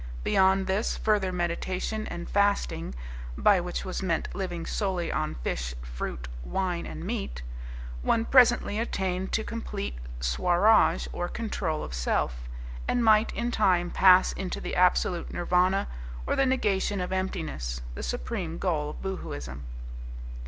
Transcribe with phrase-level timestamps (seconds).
[0.23, 2.95] Beyond this, further meditation and fasting
[3.37, 7.43] by which was meant living solely on fish, fruit, wine, and meat
[8.01, 12.47] one presently attained to complete Swaraj or Control of Self,
[12.87, 15.87] and might in time pass into the absolute Nirvana,
[16.25, 19.65] or the Negation of Emptiness, the supreme goal of Boohooism.